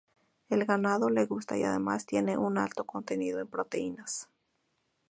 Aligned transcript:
Al 0.49 0.65
ganado 0.65 1.11
le 1.11 1.27
gusta 1.27 1.59
y 1.59 1.63
además 1.63 2.07
tiene 2.07 2.35
un 2.35 2.57
alto 2.57 2.85
contenido 2.85 3.39
en 3.39 3.45
proteínas. 3.45 4.29